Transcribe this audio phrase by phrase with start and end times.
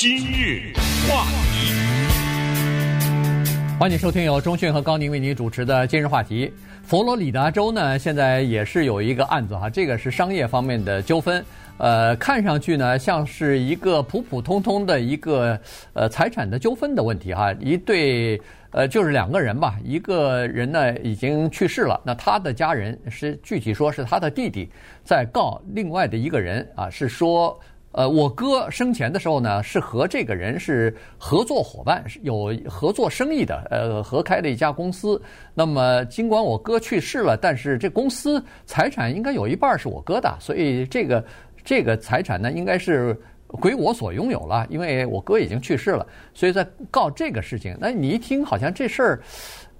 [0.00, 0.72] 今日
[1.06, 1.74] 话题，
[3.78, 6.50] 欢迎收听由中讯和高宁为您主持的今日话题。
[6.84, 11.44] 佛罗里达州呢，现在也是有一个案子哈，这个是商业方面的纠纷。
[11.76, 15.60] 呃，看上去呢，像是一个普普通通的一个
[15.92, 17.52] 呃财产的纠纷的问题哈。
[17.60, 18.40] 一对
[18.70, 24.70] 呃，就是两个人吧，一个人呢已经去世了，那他的家人是具体说是他的弟弟
[25.04, 27.60] 在告另外的一个人啊，是说。
[27.92, 35.20] 呃，我哥生前的时候呢，是和这个人是合作伙伴，有合作生意的，呃，合开的一家公司。
[35.54, 41.24] 那么，尽管我哥去世了，但是这公司财产应该有一半是我哥的，所以这个
[41.64, 43.18] 这个财产呢，应该是
[43.48, 47.76] 归我所拥有了，因为我哥已经去世了，所以在告这个事情。
[47.80, 49.20] 那你一听，好像这事儿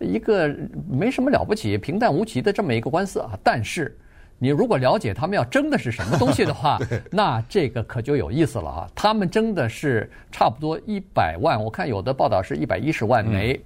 [0.01, 0.53] 一个
[0.91, 3.97] 没什么了不起、平淡无奇的这么一个官司啊，但是。
[4.43, 6.79] 你如果了解他们要争的是什么东西的话，
[7.13, 8.91] 那这个可就有意思了啊！
[8.95, 13.61] 他们争的是差不多一百万，我看有的报道是一百一十万枚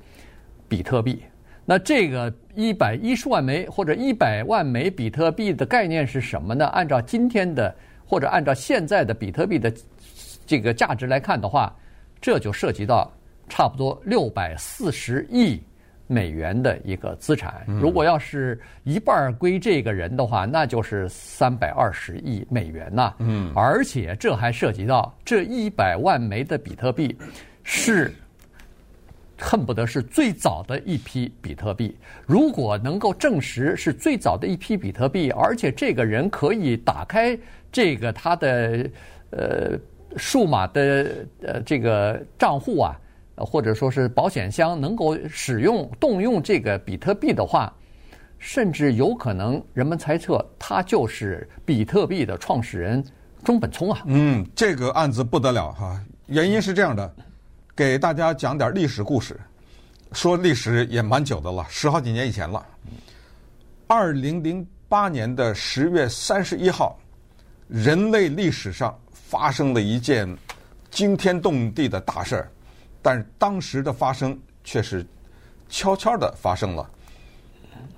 [0.69, 1.23] 比特币。
[1.65, 6.67] 那这个一百一十万枚或者一百万枚比特币的概念是什么呢？
[6.67, 7.73] 按照今天的
[8.05, 9.73] 或者按照现在的比特币的
[10.45, 11.73] 这个价值来看的话，
[12.21, 13.09] 这就涉及到
[13.49, 15.63] 差不多六百四十亿。
[16.07, 23.15] 美元的一个资产，如果要是一半归这个人的话，那就是三百二十亿美元呐。
[23.19, 27.17] 嗯，而且这还涉及到这一百万枚的比特币
[27.63, 28.13] 是
[29.39, 31.97] 恨不得是最早的一批比特币。
[32.27, 37.37] 如果能够证实是最早的一批比特币，而且这个人可以打开
[37.73, 38.89] 这个他的
[39.31, 39.79] 呃
[40.19, 42.95] 数码的呃这个账户啊。
[43.37, 47.73] 或者说是保险箱能够使用动用这个比特币的话，
[48.39, 53.05] 甚至有可能人们猜测他就是比特币的创始人
[53.43, 54.03] 中本聪啊。
[54.07, 57.15] 嗯，这个案子不得了哈，原因是这样的，
[57.75, 59.39] 给大家讲点历史故事，
[60.13, 62.65] 说历史也蛮久的了，十好几年以前了。
[63.87, 66.99] 二零零八年的十月三十一号，
[67.69, 70.29] 人类历史上发生了一件
[70.91, 72.51] 惊天动地的大事儿。
[73.05, 75.07] 但是当时的发生却是
[75.69, 76.91] 悄悄的发生了。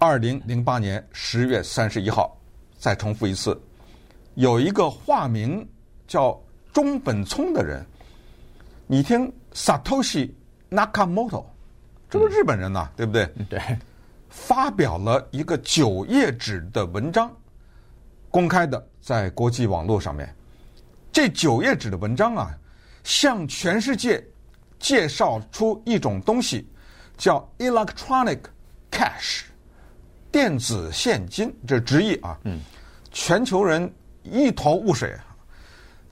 [0.01, 2.37] 二零零八年十月三十一号，
[2.77, 3.57] 再重复一次，
[4.35, 5.65] 有一个化名
[6.09, 6.37] 叫
[6.73, 7.87] 中本聪的人，
[8.89, 10.33] 你听 Satoshi
[10.71, 11.45] Nakamoto，
[12.11, 13.31] 这不是日本人呐、对不对？
[13.49, 13.61] 对，
[14.29, 17.31] 发表了一个九页纸的文章，
[18.29, 20.35] 公开的在国际网络上面。
[21.13, 22.51] 这九页纸的文章啊，
[23.05, 24.21] 向全世界。
[24.79, 26.69] 介绍出一种东西，
[27.17, 28.39] 叫 electronic
[28.91, 29.45] cash，
[30.31, 32.39] 电子现金，这是直译啊。
[32.45, 32.61] 嗯。
[33.11, 33.91] 全球人
[34.23, 35.17] 一头雾水，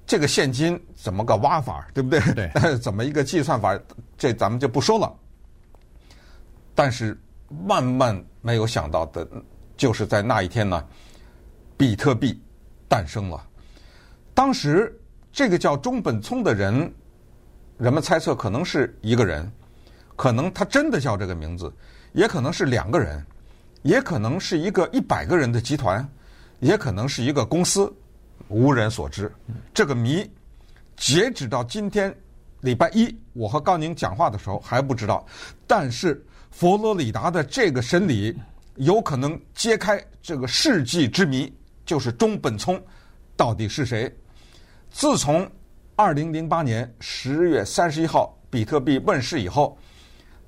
[0.07, 2.21] 这个现金怎么个挖法，对不对？
[2.35, 2.51] 对。
[2.81, 3.79] 怎么一个计算法，
[4.17, 5.15] 这咱们就不说了。
[6.75, 7.17] 但是
[7.67, 9.29] 万万没有想到的，
[9.77, 10.83] 就是在那一天呢，
[11.77, 12.43] 比特币
[12.89, 13.47] 诞生了。
[14.33, 14.99] 当时
[15.31, 16.93] 这个叫中本聪的人。
[17.77, 19.51] 人们猜测可能是一个人，
[20.17, 21.73] 可能他真的叫这个名字，
[22.13, 23.25] 也可能是两个人，
[23.83, 26.09] 也可能是一个一百个人的集团，
[26.61, 27.93] 也可能是一个公司，
[28.49, 29.31] 无人所知。
[29.73, 30.25] 这个谜，
[30.97, 32.15] 截止到今天
[32.61, 35.27] 礼拜一，我和高宁讲话的时候还不知道。
[35.67, 38.37] 但是佛罗里达的这个审理
[38.77, 41.53] 有可能揭开这个世纪之谜，
[41.85, 42.81] 就是中本聪
[43.37, 44.11] 到底是谁？
[44.93, 45.51] 自从
[45.97, 49.79] 二零零八年十月三十一号，比特币问世以后，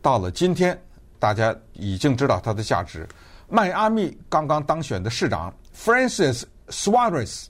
[0.03, 0.77] 到了今天，
[1.21, 3.07] 大家已经知道它的价值。
[3.49, 7.47] 迈阿密刚刚当选的市长 Francis Suarez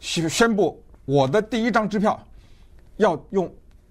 [0.00, 2.20] 宣宣布，我的第一张支票
[2.96, 3.48] 要用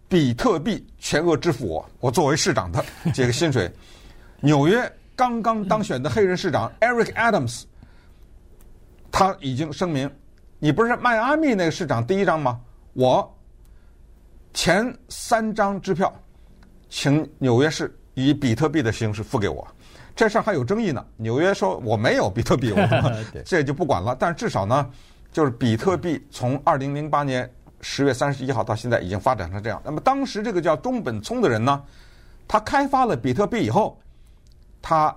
[0.09, 2.83] 比特币全额支付我，我作为市长的
[3.13, 3.71] 这个薪水。
[4.41, 7.63] 纽约刚刚当选的黑人市长 Eric Adams，
[9.09, 10.11] 他已经声明，
[10.59, 12.59] 你不是迈阿密那个市长第一张吗？
[12.93, 13.37] 我
[14.53, 16.13] 前三张支票，
[16.89, 19.65] 请纽约市以比特币的形式付给我，
[20.15, 21.05] 这事儿还有争议呢。
[21.15, 23.11] 纽约说我没有比特币，我
[23.45, 24.15] 这就不管了。
[24.19, 24.89] 但是至少呢，
[25.31, 27.49] 就是比特币从二零零八年
[27.79, 29.81] 十月三十一号到现在已经发展成这样。
[29.85, 31.81] 那么当时这个叫中本聪的人呢，
[32.47, 33.97] 他开发了比特币以后，
[34.81, 35.15] 他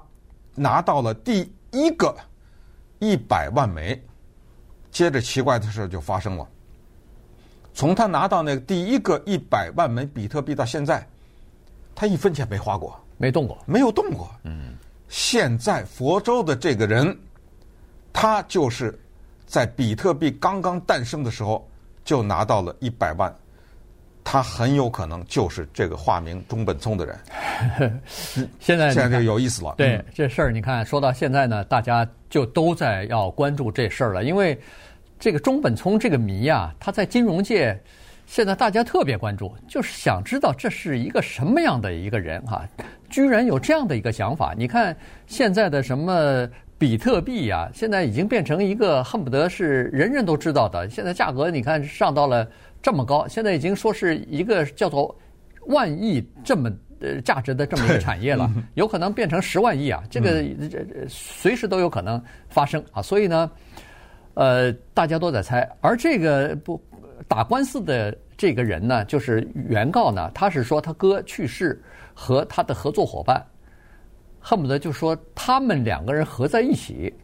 [0.55, 2.17] 拿到了第一个
[3.01, 4.01] 一百万枚，
[4.93, 6.49] 接着奇怪的事就发生了。
[7.75, 11.07] 从他拿到那个第一个一百万枚比特币到现在，
[11.95, 14.31] 他一分钱没花过，没动过，没有动过。
[14.45, 14.75] 嗯，
[15.09, 17.15] 现在佛州的这个人，
[18.13, 18.99] 他就是
[19.45, 21.69] 在比特币刚刚诞生的时候
[22.05, 23.35] 就拿到了一百万。
[24.27, 27.19] 他很有可能就是这个化名中本聪的人。
[28.59, 29.75] 现在现在就有意思了。
[29.77, 34.59] 对这事儿，你看说到现在呢，大家就都在要关注这事儿了，因为
[35.25, 37.75] 这个中本聪这个谜啊，他在金融界
[38.27, 42.69] 现在大家特别关注，就是想知道这是一个什么样的一个人哈，
[43.09, 44.53] 居然有这样的一个想法。
[44.55, 44.95] 你看
[45.27, 52.47] 现在的什么比特币呀，现在已经变成一个恨不得是人人都知道的，现在价格你看上到了
[52.83, 55.19] 这么高，现在已经说是一个叫做
[55.69, 56.71] 万亿这么。
[57.01, 60.03] 呃，价值的这么一个产业了，有可能变成十万亿啊！
[60.09, 60.43] 这个
[61.07, 63.03] 随时都有可能发生啊！
[63.03, 63.51] 所以呢，
[64.35, 65.69] 呃，大家都在猜。
[65.81, 66.81] 而这个不
[67.27, 71.83] 打官司的这个人呢，就是原告呢，他是说他哥去世
[72.13, 73.45] 和他的合作伙伴，
[74.41, 77.15] 恨不得就说他们两个人合在一起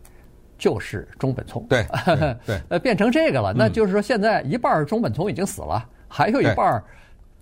[0.57, 1.67] 就是中本聪。
[1.69, 1.85] 对
[2.47, 6.83] 对，呃，变成这个了，那就是说现在一半中本聪已经死了，还有一半。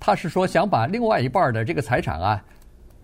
[0.01, 2.45] 他是说想把另外一半的这个财产啊，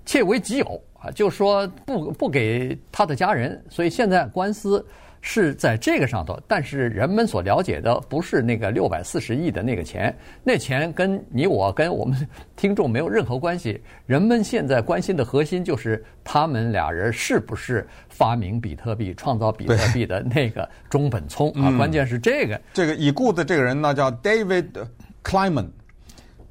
[0.07, 4.87] 窃为己有啊，就说不不给他的家人，所以现在官司
[5.27, 6.39] 是在这个上头。
[6.47, 13.83] 但是人们所了解的不是那个六百四十亿的那个钱，那钱跟你我跟我们 听众没有任何关系。
[14.05, 21.75] 人们现在关心的核心就是他们俩人是不是发明比特币、创造比特币的那个中本聪啊？
[21.79, 22.61] 关键是这个。
[22.75, 24.67] 这个已故的这个人呢，叫 David
[25.23, 25.69] Kleiman。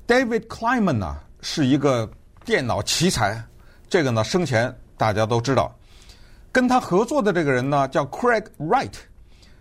[0.07, 2.09] David Kleiman 呢是一个
[2.43, 3.39] 电脑奇才，
[3.87, 5.73] 这个呢生前大家都知道。
[6.53, 8.93] 跟他合作的这个人呢叫 Craig Wright，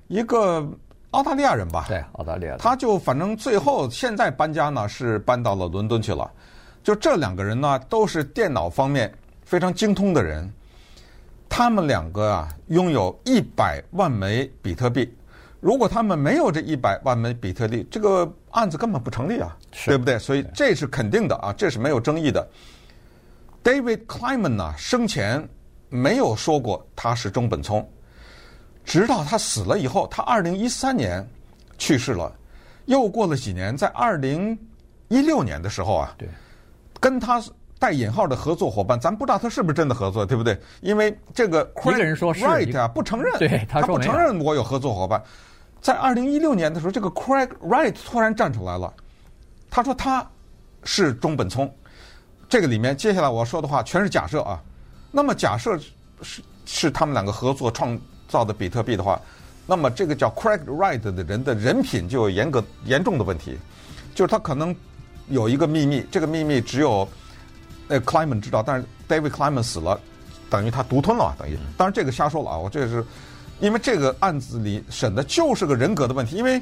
[0.09, 0.65] 一个
[1.13, 1.87] 澳大利亚人吧？
[1.89, 2.57] 对，澳大利亚。
[2.59, 6.31] 他就反正最后现在搬家呢是搬到了伦敦去了。
[6.85, 9.11] 就这两个人呢都是电脑方面
[9.43, 10.53] 非常精通的人，
[11.49, 15.11] 他们两个啊拥有一百万枚比特币。
[15.61, 19.57] 如果他们没有这一百万枚比特币，这个案子根本不成立啊，
[19.87, 20.19] 对不对？
[20.19, 22.47] 所以这是肯定的啊，这是没有争议的。
[23.63, 25.49] David Kleiman 呢，生前
[25.93, 27.87] 没有说过他是中本聪，
[28.83, 31.23] 直到他死了以后，他二零一三年
[31.77, 32.33] 去世了，
[32.87, 34.59] 又过了几年，在二零
[35.09, 36.17] 一六年的时候啊，
[36.99, 37.43] 跟他
[37.79, 40.59] 带引号的合作伙伴，咱不知道他是不是真的合作，对不对？
[40.81, 45.23] 因为这个 Craig Wright 啊，不承认，对，他不承认我有合作伙伴。
[45.83, 48.91] 在二零一六年的时候，这个 Craig Wright 突然站出来了，
[49.69, 50.27] 他说他
[50.85, 51.71] 是中本聪。
[52.49, 54.63] 这个里面接下来我要说的话全是假设啊。
[55.13, 55.79] 那么假设
[56.23, 59.21] 是是他们两个合作创造的比特币的话，
[59.67, 63.57] 那么这个叫 Craig Wright 的人的人品就有严格严重的问题，
[64.15, 64.75] 就是他可能
[65.29, 67.07] 有一个秘密，这个秘密只有
[67.87, 70.01] 那 Kleiman 知道，但是 David Kleiman 死了，
[70.51, 71.57] 等于他独吞了，等于。
[71.77, 73.05] 当然这个瞎说了啊，我这是。
[73.61, 76.61] 因为这个案子里审的就是个人格的问题，因为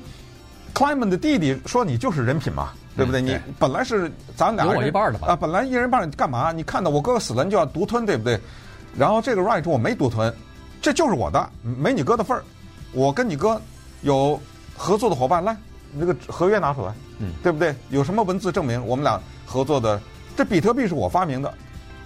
[0.81, 3.21] Kleiman 的弟弟说你就是人品嘛，对不对？
[3.21, 5.29] 你本来是咱俩人一半的吧？
[5.29, 6.53] 啊，本来一人一半，干嘛？
[6.53, 8.41] 你看到我哥哥死了，你就要独吞，对不对？
[8.97, 10.35] 然后这个 Wright 说我没独吞，
[10.81, 12.43] 这就是我的，没你哥的份儿。
[12.93, 13.61] 我跟你哥
[14.01, 14.41] 有
[14.75, 15.55] 合作的伙伴，来，
[15.93, 17.75] 那个合约拿出来，嗯，对不对？
[17.91, 20.01] 有什么文字证明我们俩合作的？
[20.35, 21.53] 这比特币是我发明的。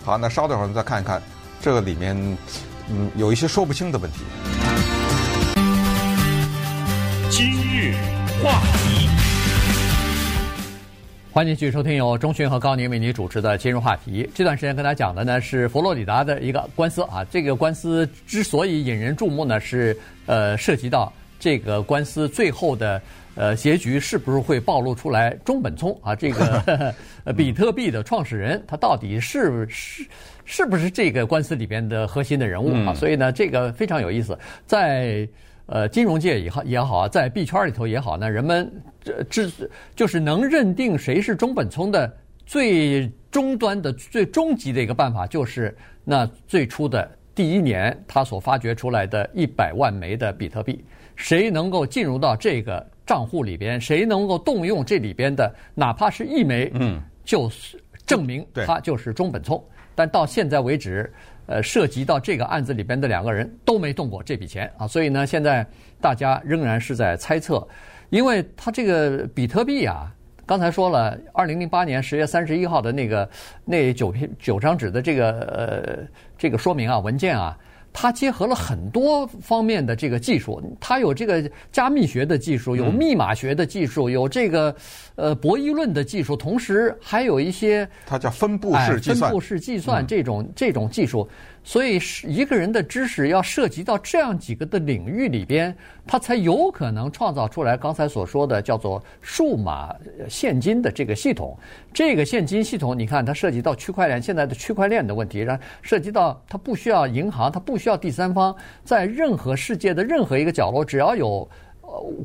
[0.04, 1.22] 好，那稍等会儿，我们再看一看
[1.60, 2.16] 这个里面，
[2.90, 4.24] 嗯，有一些说不清的问题。
[7.30, 7.94] 今日
[8.42, 9.08] 话题，
[11.30, 14.24] 欢迎继续收听由钟迅和高宁为您主持的《今日话题》。
[14.34, 17.24] 这段时间跟大家讲的呢是佛罗里达的一个官司啊。
[17.30, 23.00] 这个官司之所以引人注目呢，是呃涉及到这个官司最后的
[23.34, 26.94] 呃结局是不是会暴露出来中本聪啊这个
[27.36, 30.04] 比特币的创始人他到底是是
[30.44, 32.94] 是不是这个官司里边的核心的人物啊？
[32.94, 35.26] 所以呢，这个非常有意思，在。
[35.66, 39.50] 呃，金融界也好也好啊，在币圈里头也好呢，人们这这
[39.96, 50.84] 就是能认定谁是中本聪的最终端的最终极的一个办法，就是那最初的第一年他所发掘出来的一百万枚的比特币，
[51.16, 59.64] 谁能够进入到这个账户里边，谁能够动用这里边的哪怕是一枚，嗯，就是证明他就是中本聪。
[59.94, 61.10] 但到现在为止。
[61.46, 65.66] 呃，涉及到这个案子里边的两个人都没动过这笔钱啊，所以呢，现在
[66.00, 67.66] 大家仍然是在猜测，
[68.10, 70.12] 因为他这个比特币啊，
[70.46, 73.28] 刚才说了，二零零八年十月三十一号的那个
[73.64, 75.98] 那九篇九张纸的这个呃
[76.38, 77.58] 这个说明啊文件啊。
[77.94, 84.74] 它结合了很多方面的这个技术，它有这个加密学的技术，有密码学的技术，有这个
[85.14, 91.26] 呃博弈论的技术，同时还有一些它叫分布式计算，分布式计算这种这种技术。
[91.66, 95.74] 所以，是一个人的知识要涉及到这样几个的领域里边，
[96.06, 99.92] 他才有可能创造出来刚才所说的叫做数码
[100.28, 101.58] 现金的这个系统。
[101.90, 108.54] 这个现金系统，你看它涉及到区块链，现在的区块链的问题，然涉及到它不需要银行，它不需要第三方，
[108.84, 111.48] 在任何世界的任何一个角落，只要有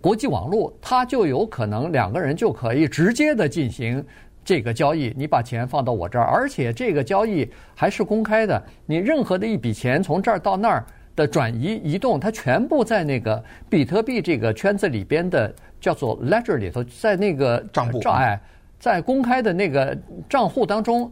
[0.01, 4.05] 国际网络，它就有可能两个人就可以直接的进行。
[4.49, 8.59] 这个交易，你把钱放到我这儿，而且这个交易还是公开的。
[8.87, 10.83] 你任何的一笔钱从这儿到那儿
[11.15, 18.41] 的转移移动，它全部在那个比特币这个圈子里边的叫做 ledger 里头，在那个账户，哎，
[18.79, 19.95] 在公开的那个
[20.27, 21.11] 账户当中，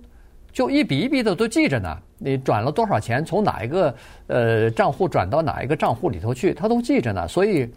[0.51, 1.95] 就一笔一笔的都记着呢。
[2.17, 7.27] 你转了多少钱，从哪一个呃账户转到哪一个账户里头去，它都记着呢。
[7.27, 7.71] 所以。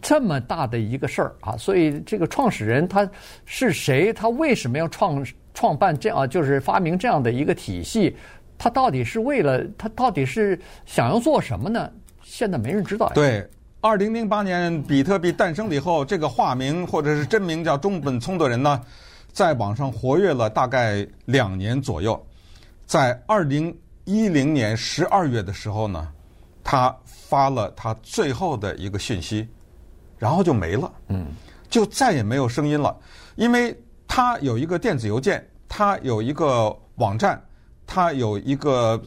[0.00, 3.08] 这么大的一个事儿啊，所以这个创始人他
[3.44, 4.12] 是谁？
[4.12, 5.24] 他为什么要创
[5.54, 8.16] 创办这样，就是发明这样的一个体系？
[8.56, 11.90] 他到底是为了他到底是想要做什么呢？
[12.22, 13.10] 现在没人知道。
[13.14, 13.46] 对，
[13.80, 18.80] 二零零八年比特币诞生了以后，这个化名或者是真名叫中本聪的人呢，
[19.32, 22.22] 在网上活跃了大概两年左右，
[22.86, 23.74] 在二零
[24.04, 26.08] 一零年十二月的时候呢，
[26.62, 29.48] 他发了他最后的一个讯息。
[30.20, 31.28] 然后就没了，嗯，
[31.70, 32.94] 就再也没有声音了，
[33.36, 33.74] 因为
[34.06, 37.42] 他有一个电子邮件，他有一个网站，
[37.86, 39.00] 他有一个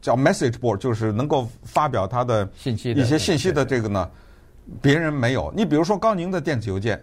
[0.00, 4.08] 叫 message board，就是能够发表他的信息一些信息的这个呢，
[4.80, 5.52] 别人没有。
[5.54, 6.98] 你比如说高宁的电子邮件，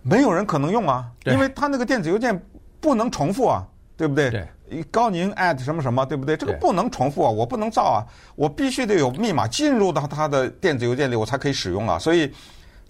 [0.00, 2.42] 没有人可能用啊，因为他那个电子邮件
[2.80, 3.66] 不能重复啊，
[3.98, 4.30] 对不对？
[4.30, 4.48] 对，
[4.90, 6.38] 高宁 at 什么什么，对不对？
[6.38, 8.00] 这个不能重复啊，我不能造啊，
[8.34, 12.32] 我必须得有密码进入到他的电子邮件里，我才可以使用啊，所以。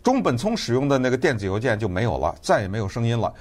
[0.03, 3.33] 中本聪使用的那个电子邮件就没有了，再也没有声音了。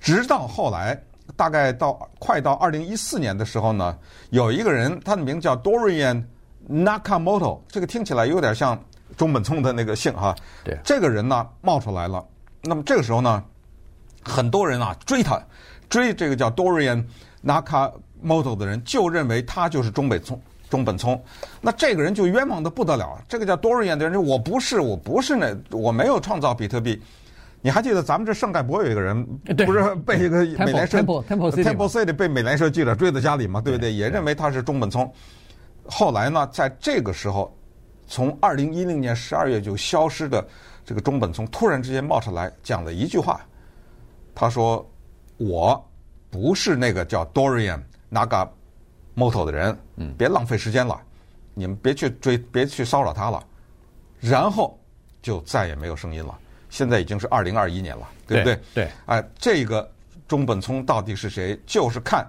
[0.00, 1.00] 直到后来，
[1.36, 3.96] 大概到快到二零一四年的时候呢，
[4.30, 6.24] 有一个人，他的名字叫 Dorian
[6.68, 8.82] Nakamoto，这个听起来有点像
[9.16, 10.34] 中本聪的那个姓哈。
[10.64, 12.24] 对，这个人呢冒出来了。
[12.62, 13.44] 那么这个时候呢，
[14.22, 15.40] 很多人啊追他，
[15.88, 17.04] 追这个叫 Dorian
[17.44, 20.40] Nakamoto 的人，就认为他就是中本聪。
[20.70, 21.20] 中本聪，
[21.60, 23.22] 那这个人就冤枉的不得了。
[23.28, 27.02] 这个叫 Dorian 的人说：“我不是，我不是那，我没有创造比特币。”
[27.60, 29.22] 你还记得咱们这圣盖博有一个人，
[29.66, 33.60] 不是被一个美联社 Temple City 被美联社记者追到家里嘛？
[33.60, 33.92] 对不对？
[33.92, 35.12] 也认为他是中本聪。
[35.84, 37.54] 后来呢，在这个时候，
[38.06, 40.46] 从二零一零年十二月就消失的
[40.86, 43.40] 这个中本聪，突然之间冒出来讲了一句话，
[44.34, 44.88] 他说
[45.36, 45.84] ：“我
[46.30, 48.48] 不是那个叫 Dorian 那个。”
[49.20, 50.98] Moto 的人，嗯，别浪费时间了，
[51.52, 53.44] 你们别去追，别去骚扰他了，
[54.18, 54.78] 然后
[55.20, 56.38] 就再也没有声音了。
[56.70, 58.58] 现在已经是二零二一年了，对不对？
[58.72, 59.86] 对，哎，这个
[60.26, 61.58] 中本聪到底是谁？
[61.66, 62.26] 就是看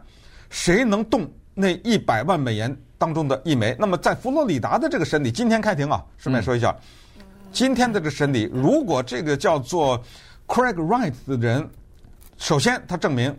[0.49, 3.73] 谁能动那一百万美元当中的一枚。
[3.79, 6.75] 那么在佛罗里达的这个审理，今天开庭啊，顺便说一下，
[7.19, 9.97] 嗯、今天的这个审理，如果这个叫做
[10.45, 11.69] Craig Wright 的人，
[12.37, 13.33] 首先他证明。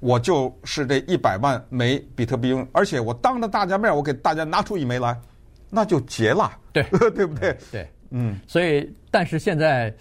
[0.00, 5.18] 我就是这一百万枚比特币，而且我当着大家面，我给大家拿出一枚来，
[5.68, 7.56] 那就结了，对 对不对？
[7.72, 8.38] 对，嗯。
[8.46, 9.92] 所以，但是现在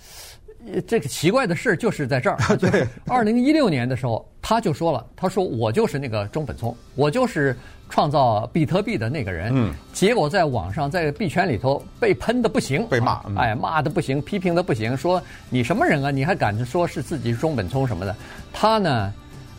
[0.86, 2.38] 这个奇怪的事就是在这儿。
[2.58, 7.58] 对，二零一六年的时候，他就说了，他说我就是那个中本聪，我就是
[7.90, 9.52] 创造比特币的那个人。
[9.52, 9.74] 嗯。
[9.94, 16.12] 结果在网上，在币圈里头被喷的不行，被骂，哎，骂的不行，批评的不行，说你什么人啊？
[16.12, 18.16] 你还敢说是自己是中本聪什么的？
[18.54, 19.12] 他呢？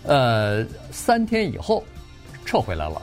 [0.09, 1.85] 呃，三天以后
[2.47, 3.01] 撤回来了，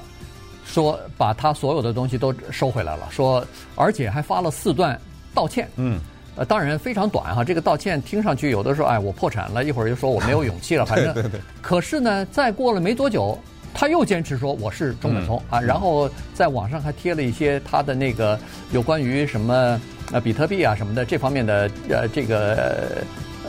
[0.65, 3.45] 说把他所有的东西都收回来了，说
[3.75, 4.99] 而且还发了四段
[5.33, 5.69] 道歉。
[5.75, 5.99] 嗯，
[6.35, 11.13] 呃，当然非常短哈，这个道歉听上去有的时候，哎，我破产了，一会儿又说我没有勇气了， 反正。
[11.13, 11.39] 对对对。
[11.61, 13.37] 可是呢，再过了没多久，
[13.71, 18.39] 他又坚持说我是中本聪啊，然后在网上还贴了一些他的那个
[18.71, 19.79] 有关于什么
[20.11, 23.03] 呃比特币啊什么的这方面的呃这个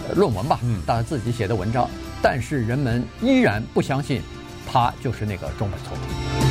[0.09, 1.89] 呃论文吧，嗯，当然自己写的文章。
[2.23, 4.23] 但是人们依然不相信，
[4.67, 6.46] 他就是那个中本聪。